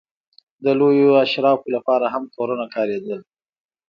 [0.63, 3.19] د لویو اشرافو لپاره هم کورونه کارېدل.